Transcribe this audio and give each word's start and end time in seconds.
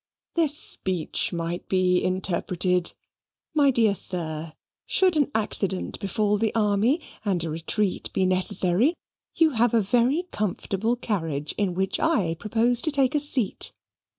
This 0.33 0.57
speech 0.57 1.31
might 1.31 1.69
be 1.69 2.03
interpreted, 2.03 2.93
"My 3.53 3.69
dear 3.69 3.93
sir, 3.93 4.53
should 4.87 5.15
an 5.15 5.29
accident 5.35 5.99
befall 5.99 6.39
the 6.39 6.51
army, 6.55 7.01
and 7.23 7.43
a 7.43 7.51
retreat 7.51 8.11
be 8.11 8.25
necessary, 8.25 8.95
you 9.35 9.51
have 9.51 9.75
a 9.75 9.79
very 9.81 10.23
comfortable 10.31 10.95
carriage, 10.95 11.53
in 11.55 11.75
which 11.75 11.99
I 11.99 12.33
propose 12.39 12.81
to 12.81 12.91
take 12.91 13.13
a 13.13 13.19
seat." 13.19 13.73